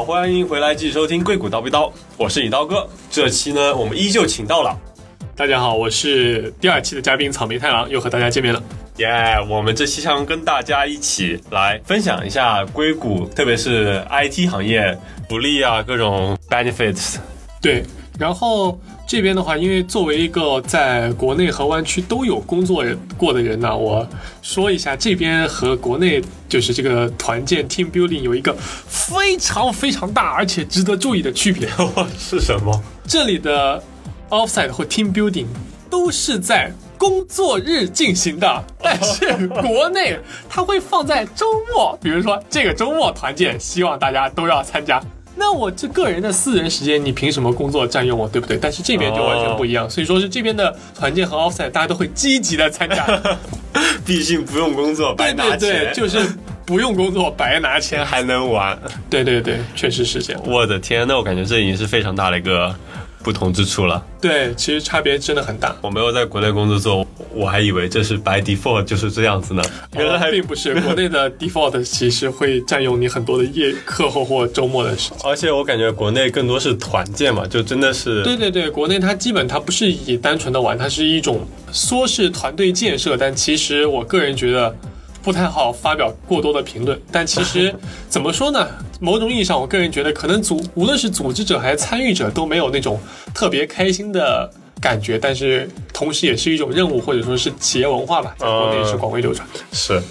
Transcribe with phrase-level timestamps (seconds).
[0.00, 2.88] 好，欢迎回来继续收听硅谷刀逼刀，我是你刀哥。
[3.10, 4.74] 这期呢，我们依旧请到了，
[5.36, 8.62] 大家好，我是第二期的嘉宾草莓太郎，又和大家见面了。
[8.96, 9.06] 耶、
[9.46, 14.98] 我们这期想跟大家一起来分享一下硅谷，特别是 IT 行业
[15.28, 17.16] 福利啊，各种 benefits。
[17.60, 17.84] 对，
[18.20, 22.84] 然后这边的话，因为作为一个在国内和湾区都有工作
[23.16, 24.06] 过的人呢，我
[24.42, 28.54] 说一下这边和国内就是这个团建 team building 有一个
[28.86, 31.66] 非常非常大而且值得注意的区别。
[32.18, 32.78] 是什么？
[33.08, 33.82] 这里的
[34.28, 35.46] offsite 或 team building
[35.88, 40.14] 都是在工作日进行的， 但是国内
[40.46, 45.02] 它会放在周末，比如说这个周末团建，希望大家都要参加。
[45.40, 48.58] 那我这个人的私人时间，你凭什么工作占用我，对不对？
[48.58, 53.06] 但是这边就完全不一样，所以说是这边的团建和 offsite 大家都会积极的参加。
[54.04, 56.18] 毕竟不用工作， 白拿钱，对对，就是
[56.66, 58.04] 不用工作白拿钱。
[58.04, 58.78] 还能玩。
[59.08, 60.42] 对对对，确实是这样。
[60.44, 62.74] 我的天，那我感觉这已经是非常大的一个
[63.22, 64.04] 不同之处了。
[64.20, 65.74] 对，其实差别真的很大。
[65.80, 69.62] 我没有在国内工作做，我还以为这是 by default 就是这样子呢，
[69.96, 75.18] 原来呃并不是 国内的 default 其实会占用你很多的夜课后或周末的时间。
[75.24, 81.40] 而且我感觉国内更多是团建嘛，就真的是对对对，国内它基本它不是以单纯的玩，它是一种
[81.72, 84.74] 说是团队建设，但其实我个人觉得
[85.22, 87.00] 不太好发表过多的评论。
[87.10, 87.74] 但其实
[88.08, 88.68] 怎么说呢？
[89.00, 93.00] 某种意义上，我个人觉得可能组无论是组织者还是参与者都没有那种
[93.34, 99.60] 特别开心的感觉，但是同时也是一种任务或者说是企业文化吧，在国内是广为流传的。
[99.72, 100.02] 是，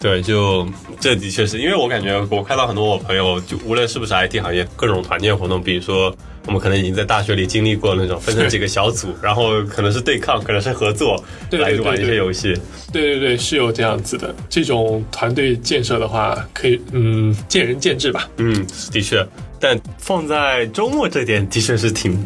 [0.00, 0.66] 对，就
[0.98, 12.54] 这的确是因为我感觉我看到很多我朋友，就无论是不是 IT 行业，各种团建活动，比如说我们可能已经在大学里经历过那种分成几个小组，然后可能是对抗，可能是合作，对对来玩一些游戏。
[12.90, 14.34] 对对对，是有这样子的。
[14.48, 18.26] 这种团队建设的话，可以嗯见仁见智吧。
[18.38, 19.22] 嗯，的确，
[19.60, 22.18] 但放在周末这点的确是挺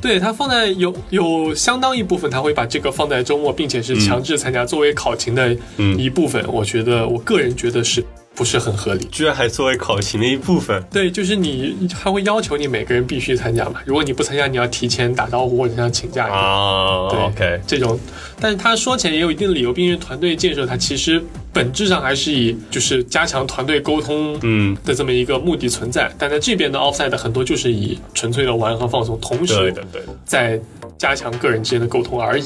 [0.00, 6.44] 对他放在有有相当一部分，他会把这个放在周末，并且是强制参加作为考勤的嗯一部分。
[6.48, 9.04] 我觉得我个人觉得是不是很合理？
[9.10, 10.82] 居然还作为考勤的一部分。
[10.90, 13.80] 对，就是你他会要求你每个人必须参加嘛。
[13.84, 16.40] 如果你不参加，你要提前打招呼或者像请假一样。
[16.40, 17.98] 啊对，OK，这种，
[18.40, 21.22] 但是他说起来也有一定的理由，毕竟团队建设他其实
[21.52, 26.10] 本质上还是以就是加强团队沟通嗯，的这么一个目的存在。
[26.18, 29.74] 但在这边的 offside 很多就是以纯粹的玩和放松，同时。
[30.24, 30.60] 在
[30.96, 32.44] 加强个人之间的沟通而已。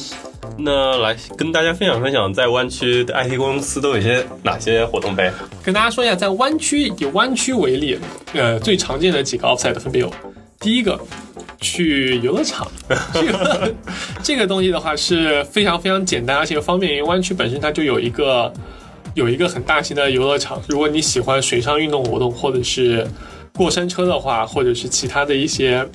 [0.56, 5.32] 那来跟大家分享分享，在湾区的 IT 公司都有些哪些活动呗？
[5.62, 7.98] 跟大家说一下，在湾区以湾区为例，
[8.32, 10.12] 呃，最常见的几个 offside 分别有，
[10.60, 10.98] 第一个。
[11.60, 12.70] 去游乐场，
[13.14, 13.74] 这个
[14.22, 18.52] 这个东西的话是非常非常简单，而且方便，因为湾区本身它就有一个
[19.14, 20.60] 有一个很大型的游乐场。
[20.68, 23.06] 如果你喜欢水上运动活动，或者是
[23.54, 25.88] 过山车的话，或者是其他的一些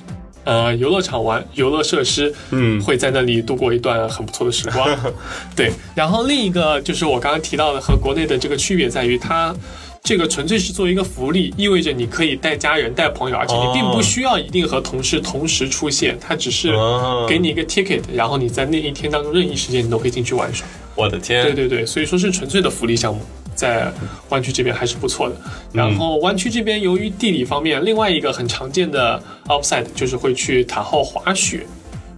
[0.44, 4.88] 呃游乐场玩游乐设施，嗯会在那里度过一段很不错的时光。
[5.54, 9.54] 对，然后另一个就是我刚刚提到的和国内的这个区别在于它。
[10.02, 20.66] 这个纯粹是作为一个福利，意味着你可以带家人、带朋友，而且你并不需要一定和同事同时出现，它只是哦给你一个 ticket，然后你在那一天当中任意时间你都可以进去玩耍。
[21.00, 23.20] 我的天，对对对，所以说是纯粹的福利项目，
[23.54, 23.90] 在
[24.28, 25.36] 湾区这边还是不错的。
[25.72, 31.66] 然后湾区这边由于地理方面，另外一个很常见的 outside 就是会去塔后滑雪，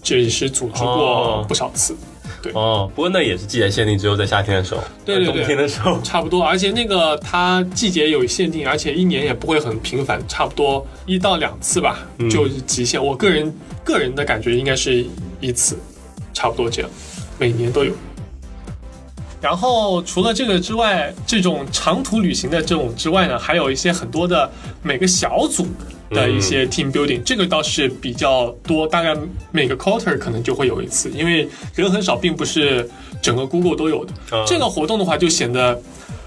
[0.03, 1.97] 这也是组织过哦不少次。
[2.55, 13.05] 哦，不过那也是季节限定，只有在夏天的时候，对对对 冬天的时候，差不多，而且那个它季节有限定，而且一年也不会很频繁，差不多一到两次吧，就是极限。
[13.05, 13.55] 我个人
[13.85, 15.07] 个人的感觉应该是
[15.41, 15.79] 一次，
[16.35, 16.91] 差不多这样，
[17.39, 17.93] 每年都有。
[19.43, 24.49] 然后除了这个之外，这种长途旅行的这种之外呢，还有一些很多的
[24.83, 25.67] 每个小组
[26.11, 29.17] 的一些 team building，、这个倒是比较多，大概
[29.51, 32.89] 每个 quarter 可能就会有一次，因为人很少，并不是
[33.21, 34.13] 整个 Google 都有的。
[34.31, 35.83] 嗯这个活动的话就显得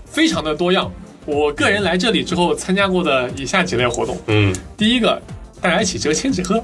[0.06, 0.92] 非常的多样。
[1.26, 5.22] 我个人来这里之后参加过的以下几类活动，嗯，第一个。
[5.62, 6.64] 大家一起折千纸鹤，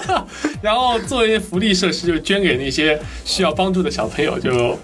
[0.62, 4.78] 然后作为福利设施就捐给那些需要帮助的小朋友，就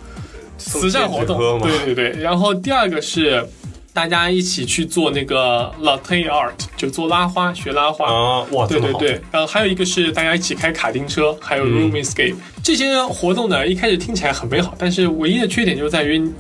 [0.59, 3.47] 慈善活动对对对，然后第二个是
[3.93, 8.07] 大家一起去做那个 latte art，就做拉花，学拉花。
[8.07, 16.31] 啊，哇，对对对，然后还有一个是大家一起开卡丁车，还有 room escape、这些活动呢，一开始听起来很美好，但是唯一的缺点就在于，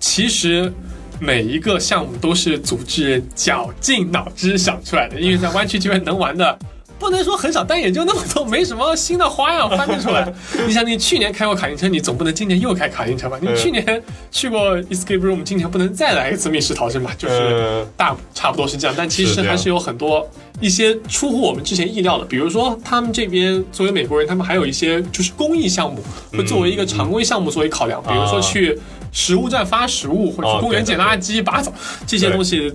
[0.00, 0.72] 其实
[1.20, 6.58] 每一个项目都是组织人绞尽脑汁想出来的，因为在湾区这边能玩的
[7.02, 10.32] 不能说很少，但也就那么多，没什么新的花样翻得出来。
[10.66, 13.36] 你想，你去年开过卡丁车，你总不能今年又开卡丁车吧？
[13.40, 17.10] 你去年去过 escape room，今年不能再来一次密室逃生吧？
[17.18, 20.26] 就是嗯大差不多是这样，但其实还是有很多
[20.60, 26.00] 一些出乎我们之前意料的，比如说他们这边作为美国人，他们还有一些就是公益项目，
[26.32, 28.78] 会作为一个常规项目作为考量，比如说去
[29.10, 31.72] 食物站发食物，或者哦去公园捡垃圾、拔草
[32.06, 32.72] 这些东西。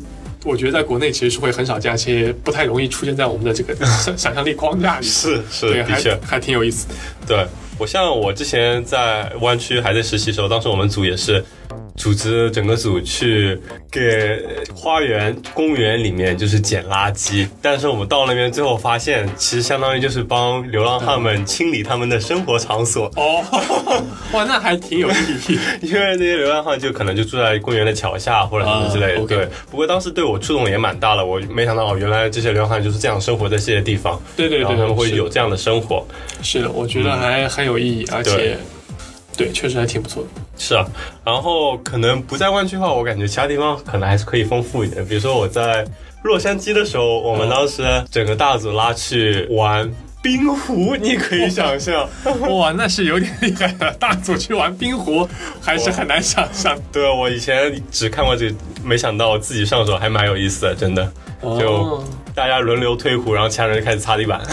[0.48, 5.06] 我觉得在国内其实是会很少见，而且不太容易出现在我们的这个 想想象力框架里。
[5.06, 6.88] 是是，对，还的确，还挺有意思。
[7.28, 7.46] 对
[7.78, 11.44] 我像我之前在湾区还在实习的时候，当时我们组也是
[11.98, 13.60] 组织整个组去
[13.92, 14.40] 给
[14.74, 23.12] 花园、公园里面就是捡垃圾，但是我们到那边最后发现，其实相当于就是帮流浪汉们清理他们的生活场所。
[23.16, 23.44] 哦，
[24.32, 25.14] 哇，那还挺有意
[25.50, 25.60] 义。
[25.82, 29.26] 因为那些流浪汉就可能就住在公园的桥下或者什么之类的。
[29.26, 36.06] 对，不过当时对我触动也蛮大的，我没想到哦，原来这些流浪汉就是这样生活在这些地方，对对对然后他们会有这样的生活。
[36.44, 38.56] 是的，我觉得还很有意义，而且
[39.38, 40.30] 对对，确实还挺不错的。
[40.57, 40.84] 是啊，
[41.24, 45.06] 然后可能不在湾区的话，我感觉其他地方可能还是可以丰富一点。
[45.06, 45.86] 比如说我在
[46.24, 49.89] 洛杉矶的时候，我们当时整个大组拉去玩
[50.22, 52.10] 冰壶，你可以想象。
[52.50, 53.94] 哇，那是有点厉害的。
[54.00, 55.30] 大组去玩冰壶，
[55.62, 56.75] 还是很难想象。
[56.92, 58.51] 对我以前只看过这，
[58.83, 61.10] 没想到自己上手还蛮有意思的，真的。
[61.40, 64.42] 就哦，大家轮流推壶，然后其他人就开始擦地板。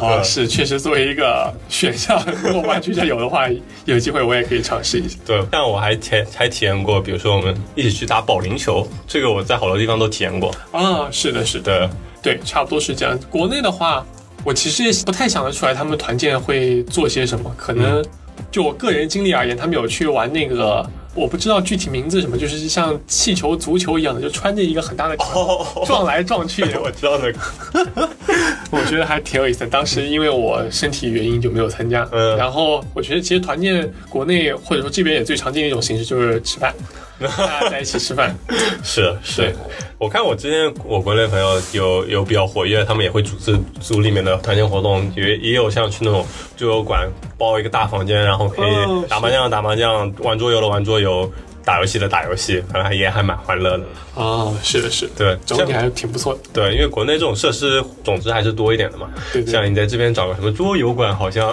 [0.00, 3.48] 啊，是确实作为一个选项，如果湾区这有的话，
[3.84, 5.18] 有机会我也可以尝试一下。
[5.26, 10.54] 对，但我还体还体验过，比如说我们一起去打保龄球，这个我在好多地方都体验过。
[10.72, 11.88] 啊，是的，是的，
[12.22, 13.18] 对，对，差不多是这样。
[13.30, 14.04] 国内的话，
[14.44, 18.04] 我其实也不太想得出来他们团建会做些什么，可能
[18.50, 20.88] 就我个人经历而言，他们有去玩那个。
[21.18, 26.62] 我不知道具体名字什么，就是像气球、足球一样的，就穿着一个很大的 球撞来撞去。
[26.82, 28.08] 我知道那个。
[28.70, 29.66] 我觉得还挺有意思的。
[29.66, 36.74] 当时因为我身体原因就没有参加，嗯然后我觉得其实团建国内或者说这边也最常见的一种形式就是吃饭，
[37.70, 38.34] 在一起吃饭。
[38.82, 39.54] 是是，
[39.98, 46.24] 我看我之前我国内朋友有有比较活跃，他们也会组织组里面的团建活动，也也有像去那种
[46.56, 51.30] 桌游馆包一个大房间，然后可哦以打麻将打麻将，玩桌游的玩桌游，
[51.64, 53.84] 打游戏的打游戏，反正也还蛮欢乐的。
[54.14, 56.40] 啊，是的，是的，对，整体还是挺不错的。
[56.52, 59.08] 对，因为国内这种设施总之还是多一点的嘛。
[59.32, 61.52] 对对像你在这边找个什么桌游馆，好像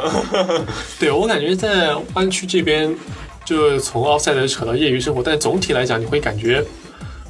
[1.00, 2.96] 对我感觉在湾区这边，
[3.46, 6.64] 就从奥赛德扯到业余生活，但总体来讲，你会感觉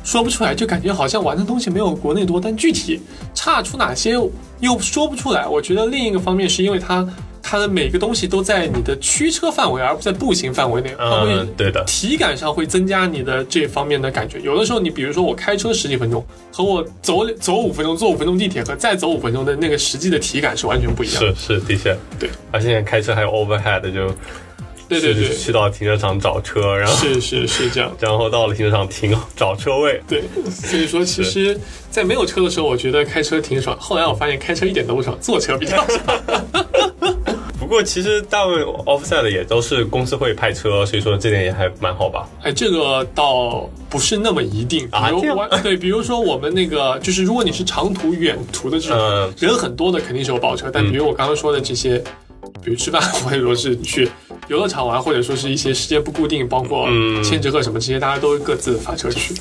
[0.04, 3.02] 说不出来，就感觉好像玩的东西没有国内多，但具体
[3.34, 4.12] 差出哪些
[4.60, 5.46] 又说不出来。
[5.46, 7.08] 我觉得另一个方面是因为它
[7.42, 14.40] 它的每个东西都在你的驱车范围，而不在步行范围内，它会嗯，对的，体感上会增加你的这方面的感觉。
[14.42, 21.36] 有的时候，你比如说我开车十几分钟，和我走走五分钟、坐五分钟地铁和再走五分钟的那个实际的体感是完全不一样的。
[21.36, 22.30] 是是的确，对。
[22.52, 24.08] 而且现在开车还有 overhead，就
[24.88, 27.92] 对对对去去到停车场找车，然后是是是这样。
[28.00, 30.02] 然后到了停车场停找车位。
[30.08, 31.60] 对，所以说其实，
[31.90, 33.76] 在没有车的时候，我觉得开车挺爽。
[33.80, 36.02] 后来我发现开车一点都不爽，坐车比较 爽。
[37.58, 42.30] 不过其实大部分 offset 也都是公司会派车，所以说这点也还蛮好吧。
[42.44, 44.88] 哎，这个倒不是那么一定。
[44.88, 50.70] 比如啊对，比如说我们那个，就是如果你是长途远途的这种、嗯人很多的，肯定是有包车。
[50.72, 52.02] 但比如我刚刚说的这些，
[52.66, 54.10] 比如吃饭， 或者说是去
[54.48, 59.36] 游乐场玩，或者说是一些时间不固定，包括嗯千纸鹤什么这些，大家都各自发车去。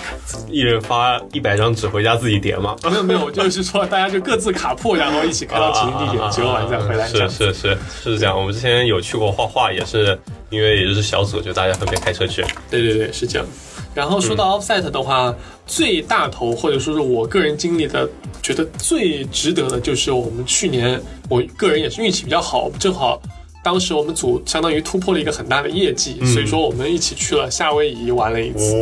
[0.51, 2.77] 一人发一百张纸回家自己叠嘛。
[2.85, 7.09] 没有没有，就是说大家就各自卡铺，然后一起开到指定地点，折完再回来。
[7.09, 8.39] 是是是是这样。
[8.39, 10.19] 我们之前有去过画画，也是
[10.51, 12.45] 因为也就是小组，就大家分别开车去。
[12.71, 13.47] 对对对，是这样。
[13.95, 15.35] 然后说到 offset 的话，
[15.67, 18.09] 最大头或者说是我个人经历的，
[18.43, 23.21] 觉得最值得的就是我们去年，我个人也是运气比较好，正好
[23.63, 28.75] 当时我们组相当于突破了一个很大的业绩，所以说我们一起去了夏威夷玩了一次。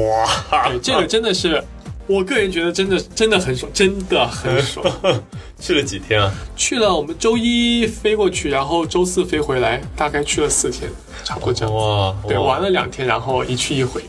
[0.50, 1.62] 哇对，这个真的是。
[2.08, 4.84] 我个人觉得真的真的很爽，真的很爽。
[5.60, 6.34] 去了几天啊？
[6.56, 10.90] 去了，我们周一飞过去，然后周四飞回来，大概去了四天，
[11.22, 11.72] 差不多这样。
[11.72, 14.02] 哇，对，玩了两天，然后一去一回。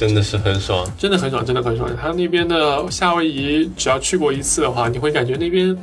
[0.00, 0.90] 真的是很爽。
[0.96, 1.90] 真的很爽，真的很爽。
[1.94, 5.76] 他那边的夏威夷，只要去过一次的话，你会感觉那边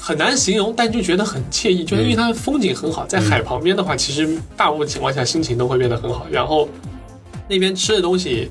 [0.00, 6.26] 很难形容，但就觉得很惬意，就是因为它的风景很好，在海旁边的话，其实大部分情况下心情都会变得很好。
[6.30, 6.66] 然后
[7.46, 8.50] 那边吃的东西，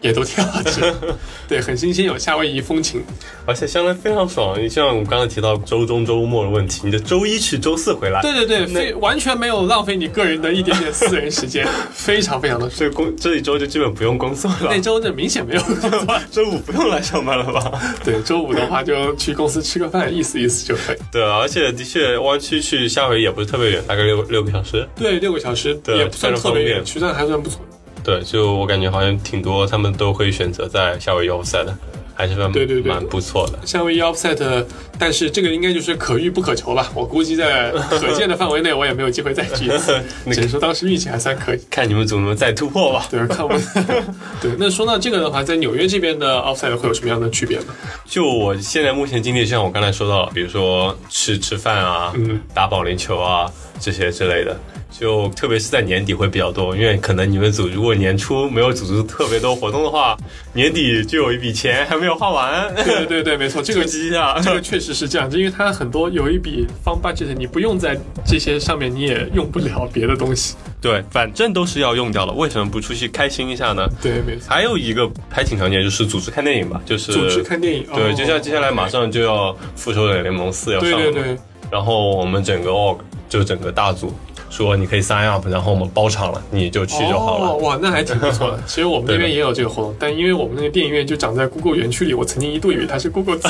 [0.00, 0.94] 也都挺好吃。
[1.48, 3.02] 对，很新鲜，有夏威夷风情。
[3.46, 4.62] 而且相当非常爽。
[4.62, 12.68] 你像我刚才提到周中周末的问题，你的周一去，周四回来，对对对，非完全没有浪费你个人的一点点私人时间， 非常非常的。
[12.68, 14.68] 所以工这一周就基本不用工作了。
[14.70, 17.80] 那周就明显没有工作，周五不用来上班了吧？
[18.04, 20.96] 对，周五的话就去公司吃个饭，意思意思就可以。
[21.10, 24.86] 对，而且的确，湾区去夏威夷也不是特别远，大概六六个小时。
[24.94, 27.60] 对，六个小时也不算特别远，区段还算不错。
[28.08, 31.76] 对，就我感觉好像挺多，他们都会选择在夏威夷 offset 的。
[32.14, 33.58] 还是蛮对对对，蛮不错的。
[33.64, 34.64] 夏威夷 offset，
[34.98, 36.90] 但是这个应该就是可遇不可求吧？
[36.94, 40.02] 我估计在可见的范围内，我也没有机会再去一次。
[40.32, 41.60] 只能说当时运气还算可以。
[41.70, 43.06] 看你们怎么再突破吧。
[43.10, 43.62] 对，看我们。
[44.40, 47.66] 对，那说到这个的话，在纽约这边的 offset 会有什么样的区别呢？
[48.04, 53.48] 就我现在目前经历，像我刚才说到了，比如说吃吃饭啊，嗯，打保龄球啊
[53.80, 54.58] 这些之类的。
[54.90, 60.16] 就特别是在年底会比较多，因为可能你们组如果年初没有组织特别多活动的话，
[60.54, 62.74] 年底就有一笔钱还没有花完。
[62.74, 70.56] 对对对，没错， 这个积啊，这个确实是这样，因为它很多有一笔方 budget，你不用在这些上面，你也用不了别的东西。
[70.80, 73.86] 对，反正都是要用掉了，为什么不出去开心一下呢？
[74.00, 74.46] 对，没错。
[74.48, 77.84] 还有一个还挺常见，就是组织看电影吧，就是组织看电影。
[77.94, 81.38] 对，就像接下来马上就要复仇者联盟四要上了，对对对。
[81.70, 82.96] 然后我们整个 org
[83.28, 84.12] 就整个大组。
[84.50, 87.54] 说你可以 sign up，然后我们包场了，你就去就好了。
[87.56, 88.58] 哇，那还挺不错的。
[88.66, 93.48] 其实我们那边也有这个活动，但因为我们那个电影院就长在 Google 园区里，我曾经一度以为它是 Google 自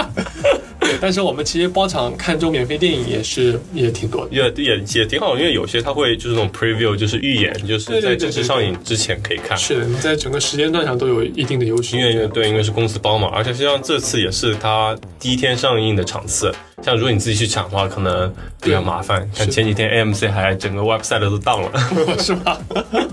[0.82, 9.56] 对，但是我们其实包场看这种免费电影也是也挺多的，也也也挺好，因为有些它会就是那种 preview，就是预演，就是在正式上映之前可以看。
[9.56, 11.96] 是的，你在整个时间段上都有一定的优势。
[11.96, 16.52] 因为对，因为是公司包嘛，而且实际上这次也是他第一天上映的场次。
[16.82, 19.28] 像如果你自己去抢的话，可能比较麻烦。
[19.32, 22.58] 像前几天 AMC 还整个 website 都 down 了，是吧？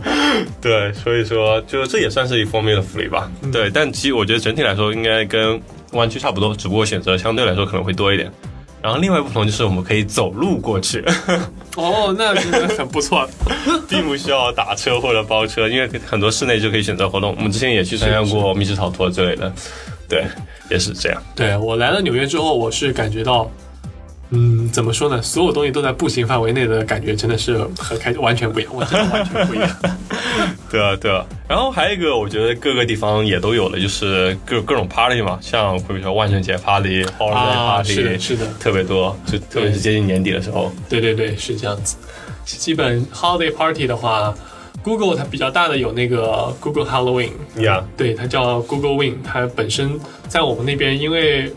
[0.59, 3.31] 对，所以说就这也算是一方面的福利吧。
[3.51, 5.61] 对，但其实我觉得整体来说应该跟
[5.93, 8.31] 湾区差不多，只不过选择相对来说可能会多一点。
[8.81, 11.03] 然后另外不同就是我们可以走路过去。
[11.75, 13.29] 哦，那真的很不错，
[13.89, 17.36] 并不需要打车或者包车，因为很多室内就可以选择活动。
[17.38, 19.51] 我们之前也去参加过密室逃脱之类的。
[20.08, 20.24] 对，
[20.72, 21.22] 也是这样。
[21.36, 23.51] 对我来了纽约之后，我是感觉到，
[24.31, 25.21] 嗯，怎么说呢？
[25.21, 29.69] 所有东西都在步行范围内的感觉，真的是和开完全不一样，我真的完全不一样。
[30.69, 31.25] 对啊，对啊。
[31.48, 40.71] 然后还有一个，我觉得各个地方也都有的，就是各各种 party 嘛，像比如说万圣节 party、holiday party，是的，是的，特别多，就特别是接近年底的时候。
[40.88, 41.98] 对对对，是这样子。
[42.45, 44.33] 基本 holiday party 的话。
[44.81, 47.31] Google 它比较大的有那个 Google Halloween，
[47.98, 51.51] 对，它叫 Google Wing，它本身在我们那边因为。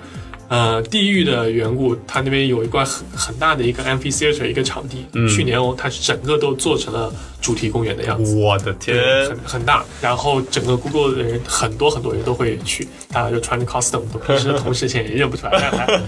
[0.53, 5.07] 呃，地域的缘故，它那边有一块很很大的一个 amphitheater 一个场地。
[5.15, 5.27] 嗯。
[5.27, 8.37] 去年哦，它是整个都做成了主题公园的样子。
[8.37, 8.95] 我的天！
[9.27, 16.01] 很很大，然后整个 Google 的人很多很多人都会去，大家就穿着 costume，平时同事现在也认不出来。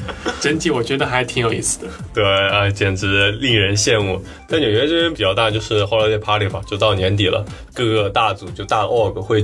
[0.43, 1.87] 整体我觉得还挺有意思的。
[2.13, 4.23] 对啊，简直令人羡慕。
[4.47, 9.43] 在纽约这边比较大，就是 holiday party 吧，就到年底了，各个大组就大 org 会。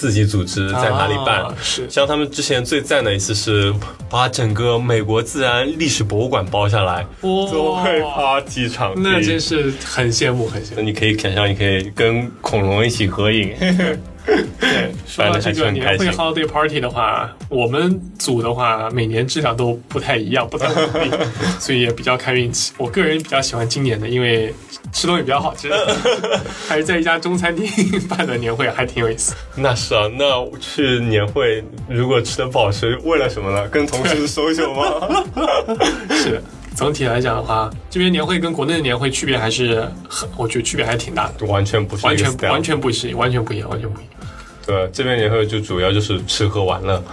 [0.00, 1.44] 自己组织在哪里办？
[1.62, 3.70] 是像他们之前最赞的一次是
[4.08, 7.76] 把整个美国自然历史博物馆包下来，做
[8.14, 10.80] party 场地，那真是很羡慕，很羡慕。
[10.80, 13.52] 你可以想象，你可以跟恐龙一起合影。
[14.26, 21.18] 对，说到这个年会 holiday party 的话，我们组的话每年质量都不太一样，不太稳定，
[21.58, 22.72] 所以也比较看运气。
[22.78, 24.54] 我个人比较喜欢今年的，因为
[24.92, 25.70] 吃东西比较好吃，
[26.68, 29.34] 还是在一家中餐厅办的年会，还挺有意思。
[29.56, 33.66] 那是啊，那去年会如果吃的不好吃，为了什么呢？
[33.68, 35.24] 跟同事 social 吗？
[36.14, 36.42] 是。
[36.80, 41.44] 总体来讲的话，这边年会跟国内的年会区别还是很，我觉得区别还挺大的。
[41.44, 44.12] 完全不是，完全完全不是，完全不一样，完全不一样。
[44.66, 47.04] 对，这边年会就主要就是吃喝玩乐，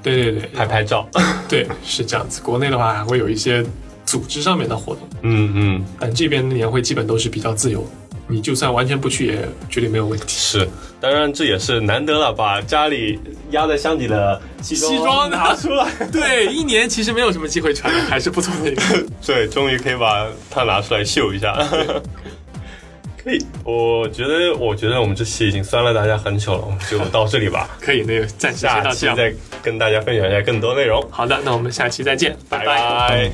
[0.00, 1.08] 对对对，拍拍照，
[1.48, 2.40] 对，是这样子。
[2.40, 3.66] 国内的话还会有一些
[4.04, 7.84] 组织上面的活动，嗯嗯，但这边的年会基本都是比较自由。
[8.28, 10.26] 你就算完全不去，也绝对没有问题。
[10.28, 10.68] 是，
[11.00, 15.90] 当然这也是难得了，把家里压在箱底的西装拿出来。
[16.10, 19.06] 对，一年其实没有什么机会穿，还是不错的一个。
[19.24, 21.54] 对，终于可以把它拿出来秀一下。
[23.22, 27.68] 可以，我觉得，我觉得我们这期已经酸了大家很久了，我们就到这里吧。
[27.80, 31.04] 可以，那个暂时先到这再跟大家分享一下更多内容。
[31.10, 33.30] 好的，那我们下期再见，拜拜。